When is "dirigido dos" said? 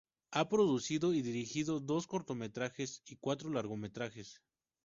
1.21-2.07